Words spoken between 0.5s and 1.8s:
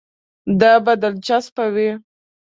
دا به دلچسپه